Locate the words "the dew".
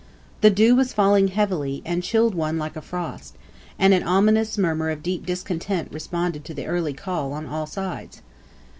0.41-0.75